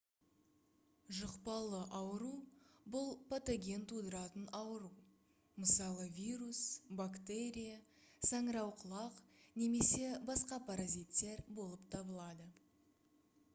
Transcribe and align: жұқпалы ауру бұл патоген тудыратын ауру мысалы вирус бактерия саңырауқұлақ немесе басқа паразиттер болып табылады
жұқпалы 1.15 1.81
ауру 1.97 2.29
бұл 2.95 3.11
патоген 3.33 3.83
тудыратын 3.91 4.47
ауру 4.59 4.89
мысалы 5.65 6.07
вирус 6.15 6.61
бактерия 7.01 7.77
саңырауқұлақ 8.31 9.21
немесе 9.63 10.07
басқа 10.31 10.59
паразиттер 10.71 11.45
болып 11.61 11.85
табылады 11.97 12.49